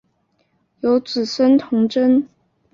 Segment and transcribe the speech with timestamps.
[0.79, 2.27] 有子孙同珍。